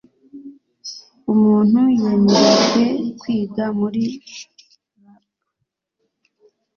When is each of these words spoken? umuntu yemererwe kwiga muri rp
umuntu 1.33 1.79
yemererwe 2.01 2.83
kwiga 3.19 3.65
muri 3.79 4.03
rp 4.17 4.27